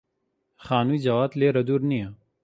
[0.65, 2.09] خانووی جەواد لێرە دوور نییە.